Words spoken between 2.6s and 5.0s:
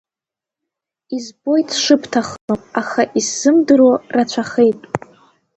аха исзымдыруа рацәахеит.